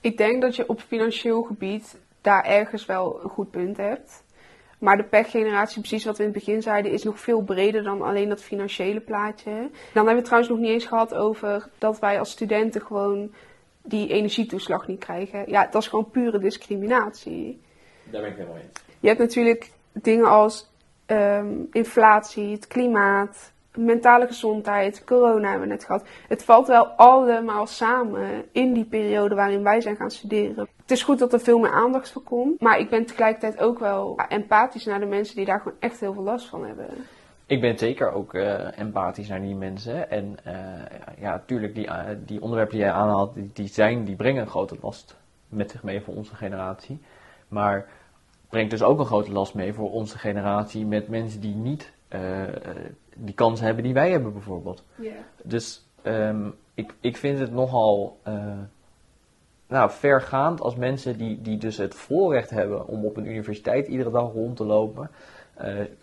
Ik 0.00 0.16
denk 0.16 0.42
dat 0.42 0.56
je 0.56 0.68
op 0.68 0.80
financieel 0.80 1.42
gebied 1.42 1.98
daar 2.20 2.44
ergens 2.44 2.86
wel 2.86 3.20
een 3.22 3.30
goed 3.30 3.50
punt 3.50 3.76
hebt. 3.76 4.24
Maar 4.78 4.96
de 4.96 5.04
pechgeneratie, 5.04 5.80
precies 5.80 6.04
wat 6.04 6.16
we 6.16 6.24
in 6.24 6.28
het 6.28 6.38
begin 6.38 6.62
zeiden, 6.62 6.92
is 6.92 7.02
nog 7.02 7.20
veel 7.20 7.42
breder 7.42 7.82
dan 7.82 8.02
alleen 8.02 8.28
dat 8.28 8.42
financiële 8.42 9.00
plaatje. 9.00 9.70
Dan 9.92 10.04
hebben 10.06 10.16
we 10.16 10.22
trouwens 10.22 10.50
nog 10.50 10.60
niet 10.60 10.70
eens 10.70 10.86
gehad 10.86 11.14
over 11.14 11.68
dat 11.78 11.98
wij 11.98 12.18
als 12.18 12.30
studenten 12.30 12.82
gewoon 12.82 13.34
die 13.82 14.08
energietoeslag 14.08 14.86
niet 14.86 15.04
krijgen. 15.04 15.50
Ja, 15.50 15.68
dat 15.70 15.82
is 15.82 15.88
gewoon 15.88 16.10
pure 16.10 16.38
discriminatie. 16.38 17.64
Daar 18.10 18.20
ben 18.22 18.30
ik 18.30 18.36
helemaal 18.36 18.56
eens. 18.56 18.80
Je 19.00 19.08
hebt 19.08 19.20
natuurlijk 19.20 19.70
dingen 19.92 20.26
als 20.26 20.70
ehm, 21.06 21.46
inflatie, 21.72 22.52
het 22.52 22.66
klimaat, 22.66 23.52
mentale 23.76 24.26
gezondheid, 24.26 25.04
corona 25.04 25.48
hebben 25.48 25.68
we 25.68 25.74
net 25.74 25.84
gehad. 25.84 26.06
Het 26.28 26.44
valt 26.44 26.66
wel 26.66 26.86
allemaal 26.86 27.66
samen 27.66 28.44
in 28.52 28.72
die 28.72 28.84
periode 28.84 29.34
waarin 29.34 29.62
wij 29.62 29.80
zijn 29.80 29.96
gaan 29.96 30.10
studeren. 30.10 30.68
Het 30.82 30.90
is 30.90 31.02
goed 31.02 31.18
dat 31.18 31.32
er 31.32 31.40
veel 31.40 31.58
meer 31.58 31.72
aandacht 31.72 32.12
voor 32.12 32.22
komt, 32.22 32.60
maar 32.60 32.78
ik 32.78 32.90
ben 32.90 33.06
tegelijkertijd 33.06 33.60
ook 33.60 33.78
wel 33.78 34.20
empathisch 34.28 34.84
naar 34.84 35.00
de 35.00 35.06
mensen 35.06 35.36
die 35.36 35.44
daar 35.44 35.60
gewoon 35.60 35.78
echt 35.78 36.00
heel 36.00 36.12
veel 36.12 36.22
last 36.22 36.48
van 36.48 36.66
hebben. 36.66 36.86
Ik 37.46 37.60
ben 37.60 37.78
zeker 37.78 38.12
ook 38.12 38.34
eh, 38.34 38.78
empathisch 38.78 39.28
naar 39.28 39.40
die 39.40 39.54
mensen. 39.54 40.10
En 40.10 40.36
eh, 40.44 40.54
ja, 41.18 41.30
natuurlijk, 41.30 41.74
die, 41.74 41.86
eh, 41.86 42.16
die 42.26 42.40
onderwerpen 42.40 42.74
die 42.76 42.84
jij 42.84 42.92
aanhaalt, 42.92 43.34
die, 43.34 43.50
die, 43.52 43.68
zijn, 43.68 44.04
die 44.04 44.16
brengen 44.16 44.42
een 44.42 44.48
grote 44.48 44.76
last 44.80 45.16
met 45.48 45.70
zich 45.70 45.82
mee 45.82 46.00
voor 46.00 46.14
onze 46.14 46.34
generatie. 46.34 47.00
Maar 47.48 47.88
brengt 48.48 48.70
dus 48.70 48.82
ook 48.82 48.98
een 48.98 49.06
grote 49.06 49.32
last 49.32 49.54
mee 49.54 49.72
voor 49.72 49.90
onze 49.90 50.18
generatie 50.18 50.86
met 50.86 51.08
mensen 51.08 51.40
die 51.40 51.54
niet 51.54 51.92
eh, 52.08 52.42
die 53.16 53.34
kansen 53.34 53.66
hebben 53.66 53.84
die 53.84 53.94
wij 53.94 54.10
hebben 54.10 54.32
bijvoorbeeld. 54.32 54.84
Dus 55.42 55.86
ehm, 56.02 56.48
ik, 56.74 56.94
ik 57.00 57.16
vind 57.16 57.38
het 57.38 57.52
nogal 57.52 58.18
eh, 58.22 58.58
nou, 59.66 59.90
vergaand 59.90 60.60
als 60.60 60.76
mensen 60.76 61.18
die, 61.18 61.42
die 61.42 61.58
dus 61.58 61.76
het 61.76 61.94
voorrecht 61.94 62.50
hebben 62.50 62.86
om 62.86 63.04
op 63.04 63.16
een 63.16 63.26
universiteit 63.26 63.86
iedere 63.86 64.10
dag 64.10 64.32
rond 64.32 64.56
te 64.56 64.64
lopen. 64.64 65.10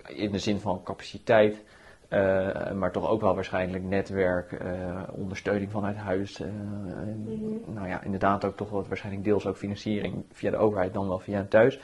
in 0.07 0.31
de 0.31 0.39
zin 0.39 0.59
van 0.59 0.83
capaciteit, 0.83 1.63
eh, 2.13 2.71
maar 2.71 2.91
toch 2.91 3.09
ook 3.09 3.21
wel 3.21 3.35
waarschijnlijk 3.35 3.83
netwerk, 3.83 4.51
eh, 4.51 5.01
ondersteuning 5.11 5.71
vanuit 5.71 5.95
huis. 5.97 6.39
eh, 6.41 6.47
en, 6.47 7.23
Mhm. 7.27 7.73
Nou 7.73 7.87
ja, 7.87 8.03
inderdaad 8.03 8.45
ook 8.45 8.55
toch 8.55 8.69
wat 8.69 8.87
waarschijnlijk 8.87 9.23
deels 9.25 9.47
ook 9.47 9.57
financiering 9.57 10.23
via 10.31 10.51
de 10.51 10.57
overheid, 10.57 10.93
dan 10.93 11.07
wel 11.07 11.19
via 11.19 11.39
een 11.39 11.47
thuis. 11.47 11.79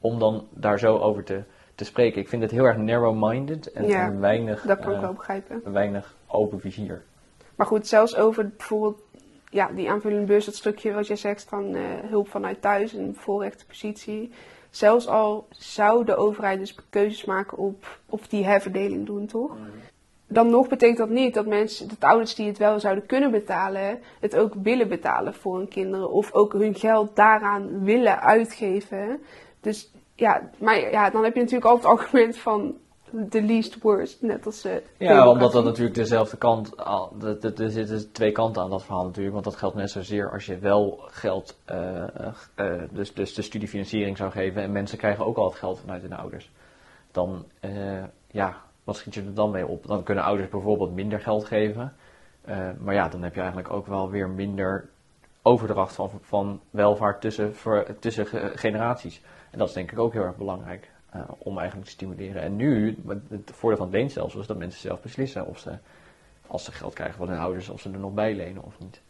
Om 0.00 0.18
dan 0.18 0.46
daar 0.50 0.78
zo 0.78 0.96
over 0.98 1.24
te, 1.24 1.42
te 1.74 1.84
spreken. 1.84 2.20
Ik 2.20 2.28
vind 2.28 2.42
het 2.42 2.50
heel 2.50 2.64
erg 2.64 2.76
narrow-minded 2.76 3.72
en, 3.72 3.86
Ja, 3.86 4.06
en 4.06 4.20
weinig, 4.20 4.62
Dat 4.62 4.78
kan 4.80 4.94
ik 4.94 5.00
wel 5.00 5.12
begrijpen. 5.12 5.72
weinig 5.72 6.16
open 6.26 6.60
vizier. 6.60 7.02
Maar 7.54 7.66
goed, 7.66 7.86
zelfs 7.86 8.16
over 8.16 8.48
bijvoorbeeld 8.56 9.00
ja, 9.50 9.68
die 9.74 9.90
aanvullende 9.90 10.26
beurs, 10.26 10.44
dat 10.44 10.54
stukje 10.54 10.92
wat 10.92 11.06
jij 11.06 11.16
zegt 11.16 11.44
van 11.44 11.74
hulp 12.06 12.28
vanuit 12.28 12.60
thuis, 12.62 12.92
een 12.92 13.14
voorrechte 13.14 13.66
positie. 13.66 14.32
Zelfs 14.74 15.06
al 15.06 15.46
zou 15.50 16.04
de 16.04 16.16
overheid 16.16 16.58
dus 16.58 16.74
keuzes 16.90 17.24
maken 17.24 17.58
op, 17.58 17.98
op 18.08 18.30
die 18.30 18.44
herverdeling 18.44 19.06
doen, 19.06 19.26
toch? 19.26 19.56
Dan 20.26 20.50
nog 20.50 20.68
betekent 20.68 20.98
dat 20.98 21.08
niet 21.08 21.34
dat 21.34 21.46
mensen, 21.46 21.88
dat 21.88 22.00
ouders 22.00 22.34
die 22.34 22.46
het 22.46 22.58
wel 22.58 22.80
zouden 22.80 23.06
kunnen 23.06 23.30
betalen, 23.30 24.00
het 24.20 24.36
ook 24.36 24.54
willen 24.62 24.88
betalen 24.88 25.34
voor 25.34 25.56
hun 25.56 25.68
kinderen. 25.68 26.10
Of 26.10 26.32
ook 26.32 26.52
hun 26.52 26.74
geld 26.74 27.16
daaraan 27.16 27.84
willen 27.84 28.20
uitgeven. 28.20 29.22
Dus 29.60 29.92
ja, 30.14 30.50
maar 30.58 30.90
ja, 30.90 31.10
dan 31.10 31.24
heb 31.24 31.34
je 31.34 31.40
natuurlijk 31.40 31.70
altijd 31.70 31.92
het 31.92 32.00
argument 32.00 32.36
van 32.36 32.76
the 33.30 33.42
least 33.42 33.82
worst. 33.82 34.22
Net 34.22 34.46
als 34.46 34.64
eh 34.64 34.72
Ja, 34.98 35.28
omdat 35.28 35.52
dat 35.52 35.64
natuurlijk 35.64 35.94
dezelfde 35.94 36.36
kant, 36.36 36.72
er 37.58 37.70
zitten 37.70 38.12
twee 38.12 38.32
kanten 38.32 38.62
aan 38.62 38.70
dat 38.70 38.84
verhaal 38.84 39.04
natuurlijk. 39.04 39.32
Want 39.32 39.44
dat 39.44 39.56
geldt 39.56 39.76
net 39.76 39.90
zozeer 39.90 40.30
als 40.30 40.46
je 40.46 40.58
wel 40.58 40.98
geld, 41.06 41.58
eh, 41.64 42.02
eh, 42.54 42.82
dus, 42.90 43.14
dus 43.14 43.34
de 43.34 43.42
studiefinanciering 43.42 44.16
zou 44.16 44.30
geven. 44.30 44.62
En 44.62 44.72
mensen 44.72 44.98
krijgen 44.98 45.26
ook 45.26 45.36
al 45.36 45.44
het 45.44 45.58
geld 45.58 45.80
vanuit 45.80 46.02
hun 46.02 46.12
ouders. 46.12 46.50
Dan, 47.10 47.44
ja, 48.30 48.56
wat 48.84 48.96
schiet 48.96 49.14
je 49.14 49.20
er 49.20 49.34
dan 49.34 49.50
mee 49.50 49.66
op? 49.66 49.86
Dan 49.86 50.02
kunnen 50.02 50.24
ouders 50.24 50.48
bijvoorbeeld 50.48 50.94
minder 50.94 51.20
geld 51.20 51.44
geven. 51.44 51.92
Maar 52.78 52.94
ja, 52.94 53.08
dan 53.08 53.22
heb 53.22 53.34
je 53.34 53.40
eigenlijk 53.40 53.72
ook 53.72 53.86
wel 53.86 54.10
weer 54.10 54.28
minder 54.28 54.88
overdracht 55.42 55.94
van, 55.94 56.10
van 56.20 56.60
welvaart 56.70 57.20
tussen, 57.20 57.54
voor, 57.54 57.86
tussen 57.98 58.26
ge- 58.26 58.52
generaties. 58.54 59.22
En 59.50 59.58
dat 59.58 59.68
is 59.68 59.74
denk 59.74 59.92
ik 59.92 59.98
ook 59.98 60.12
heel 60.12 60.22
erg 60.22 60.36
belangrijk 60.36 60.90
eh, 61.14 61.20
om 61.38 61.58
eigenlijk 61.58 61.86
te 61.86 61.94
stimuleren. 61.94 62.42
En 62.42 62.56
nu, 62.56 62.96
het 63.28 63.50
voordeel 63.52 63.78
van 63.78 63.86
het 63.86 63.96
leenstelsel 63.96 64.40
is 64.40 64.46
dat 64.46 64.56
mensen 64.56 64.80
zelf 64.80 65.00
beslissen 65.00 65.46
of 65.46 65.58
ze, 65.58 65.78
als 66.46 66.64
ze 66.64 66.72
geld 66.72 66.94
krijgen 66.94 67.16
van 67.16 67.28
hun 67.28 67.38
ouders, 67.38 67.68
of 67.68 67.80
ze 67.80 67.90
er 67.90 67.98
nog 67.98 68.14
bij 68.14 68.34
lenen 68.34 68.62
of 68.62 68.78
niet. 68.78 69.00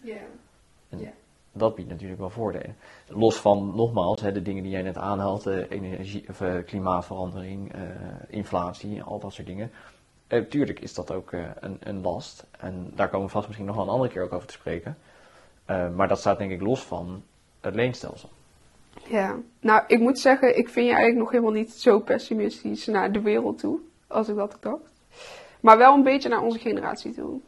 Ja. 0.88 1.12
Dat 1.52 1.74
biedt 1.74 1.88
natuurlijk 1.88 2.20
wel 2.20 2.30
voordelen. 2.30 2.76
Los 3.08 3.36
van, 3.36 3.72
nogmaals, 3.74 4.20
hè, 4.20 4.32
de 4.32 4.42
dingen 4.42 4.62
die 4.62 4.72
jij 4.72 4.82
net 4.82 4.96
aanhaalt, 4.96 5.46
eh, 5.46 5.70
energie, 5.70 6.28
of, 6.28 6.40
eh, 6.40 6.64
klimaatverandering, 6.64 7.72
inflatie, 8.28 9.02
al 9.02 9.18
dat 9.18 9.32
soort 9.32 9.46
dingen. 9.46 9.70
Tuurlijk 10.48 10.80
is 10.80 10.94
dat 10.94 11.12
ook 11.12 11.32
een, 11.32 11.76
een 11.80 12.00
last. 12.00 12.46
En 12.58 12.92
daar 12.94 13.08
komen 13.08 13.26
we 13.26 13.32
vast 13.32 13.46
misschien 13.46 13.66
nog 13.66 13.76
wel 13.76 13.84
een 13.84 13.90
andere 13.90 14.10
keer 14.10 14.22
ook 14.22 14.32
over 14.32 14.48
te 14.48 14.54
spreken. 14.54 14.96
Maar 15.66 16.08
dat 16.08 16.18
staat 16.18 16.38
denk 16.38 16.50
ik 16.50 16.60
los 16.60 16.82
van 16.82 17.22
het 17.60 17.74
leenstelsel. 17.74 18.28
Ja, 19.08 19.36
nou, 19.60 19.82
ik 19.86 19.98
moet 19.98 20.18
zeggen, 20.18 20.58
ik 20.58 20.68
vind 20.68 20.86
je 20.86 20.92
eigenlijk 20.92 21.18
nog 21.18 21.30
helemaal 21.30 21.52
niet 21.52 21.72
zo 21.72 22.00
pessimistisch 22.00 22.86
naar 22.86 23.12
de 23.12 23.20
wereld 23.20 23.58
toe, 23.58 23.78
als 24.06 24.28
ik 24.28 24.36
dat 24.36 24.56
dacht. 24.60 24.92
Maar 25.60 25.78
wel 25.78 25.94
een 25.94 26.02
beetje 26.02 26.28
naar 26.28 26.42
onze 26.42 26.58
generatie 26.58 27.14
toe. 27.14 27.40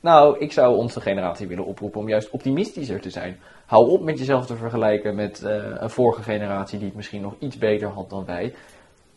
Nou, 0.00 0.38
ik 0.38 0.52
zou 0.52 0.76
onze 0.76 1.00
generatie 1.00 1.46
willen 1.46 1.64
oproepen 1.64 2.00
om 2.00 2.08
juist 2.08 2.30
optimistischer 2.30 3.00
te 3.00 3.10
zijn. 3.10 3.38
Hou 3.66 3.90
op 3.90 4.02
met 4.02 4.18
jezelf 4.18 4.46
te 4.46 4.56
vergelijken 4.56 5.14
met 5.14 5.42
eh, 5.42 5.56
een 5.74 5.90
vorige 5.90 6.22
generatie 6.22 6.78
die 6.78 6.86
het 6.86 6.96
misschien 6.96 7.22
nog 7.22 7.34
iets 7.38 7.58
beter 7.58 7.88
had 7.88 8.10
dan 8.10 8.24
wij. 8.24 8.54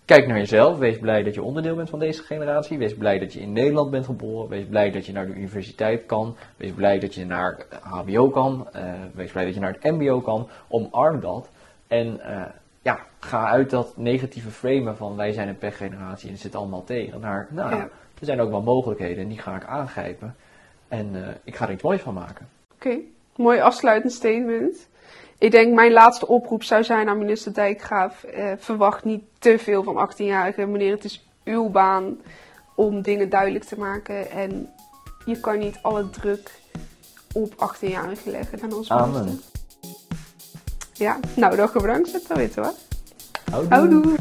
Kijk 0.05 0.27
naar 0.27 0.37
jezelf. 0.37 0.77
Wees 0.77 0.97
blij 0.97 1.23
dat 1.23 1.33
je 1.33 1.43
onderdeel 1.43 1.75
bent 1.75 1.89
van 1.89 1.99
deze 1.99 2.23
generatie. 2.23 2.77
Wees 2.77 2.95
blij 2.95 3.19
dat 3.19 3.33
je 3.33 3.39
in 3.39 3.53
Nederland 3.53 3.91
bent 3.91 4.05
geboren. 4.05 4.49
Wees 4.49 4.65
blij 4.65 4.91
dat 4.91 5.05
je 5.05 5.11
naar 5.11 5.25
de 5.25 5.33
universiteit 5.33 6.05
kan. 6.05 6.35
Wees 6.57 6.71
blij 6.71 6.99
dat 6.99 7.13
je 7.15 7.25
naar 7.25 7.65
HBO 7.81 8.29
kan. 8.29 8.67
Eh, 8.73 8.83
wees 9.13 9.31
blij 9.31 9.45
dat 9.45 9.53
je 9.53 9.59
naar 9.59 9.77
het 9.79 9.91
MBO 9.91 10.21
kan. 10.21 10.47
Omarm 10.67 11.19
dat. 11.19 11.49
En 11.87 12.19
eh, 12.21 12.41
ja, 12.81 12.99
ga 13.19 13.45
uit 13.47 13.69
dat 13.69 13.97
negatieve 13.97 14.49
framen 14.49 14.97
van 14.97 15.15
wij 15.15 15.31
zijn 15.31 15.47
een 15.47 15.57
pechgeneratie 15.57 16.27
en 16.27 16.33
het 16.33 16.41
zit 16.41 16.55
allemaal 16.55 16.83
tegen. 16.83 17.19
Naar, 17.19 17.47
nou, 17.49 17.75
Ja. 17.75 17.81
er 18.19 18.25
zijn 18.25 18.41
ook 18.41 18.49
wel 18.49 18.61
mogelijkheden 18.61 19.23
en 19.23 19.29
die 19.29 19.39
ga 19.39 19.55
ik 19.55 19.65
aangrijpen. 19.65 20.35
En 20.87 21.09
eh, 21.25 21.33
ik 21.43 21.55
ga 21.55 21.65
er 21.67 21.73
iets 21.73 21.83
moois 21.83 22.01
van 22.01 22.13
maken. 22.13 22.47
Oké, 22.75 22.97
mooi 23.35 23.59
afsluitend 23.59 24.13
statement. 24.13 24.87
Ik 25.37 25.51
denk 25.51 25.73
mijn 25.75 25.91
laatste 25.91 26.27
oproep 26.27 26.63
zou 26.63 26.83
zijn 26.83 27.09
aan 27.09 27.17
minister 27.17 27.53
Dijkgraaf. 27.53 28.23
eh, 28.23 28.51
verwacht 28.57 29.03
niet 29.03 29.23
te 29.39 29.59
veel 29.59 29.83
van 29.83 30.09
18-jarigen. 30.09 30.71
Meneer, 30.71 30.91
het 30.91 31.03
is 31.03 31.27
uw 31.43 31.69
baan 31.69 32.17
om 32.75 33.01
dingen 33.01 33.29
duidelijk 33.29 33.63
te 33.63 33.77
maken. 33.79 34.29
En 34.31 34.69
je 35.25 35.39
kan 35.39 35.59
niet 35.59 35.79
alle 35.81 36.09
druk 36.09 36.51
op 37.33 37.53
18-jarigen 37.53 38.31
leggen. 38.31 38.59
En 38.59 38.73
onze 38.73 38.93
Amen. 38.93 39.23
minister. 39.23 39.56
Ja, 40.97 41.19
nou, 41.35 41.55
dag 41.55 41.73
bedankt. 41.73 42.27
Dat 42.27 42.37
weten 42.37 42.61
we. 42.61 42.69
Houdoe. 43.51 43.73
Houdoe. 43.73 44.15